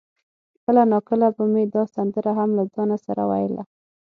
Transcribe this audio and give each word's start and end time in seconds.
کله 0.63 0.81
ناکله 0.93 1.27
به 1.35 1.43
مې 1.51 1.63
دا 1.75 1.83
سندره 1.95 2.31
هم 2.37 2.49
له 2.57 2.63
ځانه 2.73 2.97
سره 3.05 3.23
ویله. 3.29 3.63